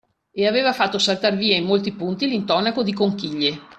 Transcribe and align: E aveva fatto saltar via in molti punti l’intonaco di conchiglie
E 0.33 0.47
aveva 0.47 0.73
fatto 0.73 0.97
saltar 0.97 1.37
via 1.37 1.55
in 1.55 1.65
molti 1.65 1.91
punti 1.91 2.27
l’intonaco 2.27 2.81
di 2.81 2.91
conchiglie 2.91 3.59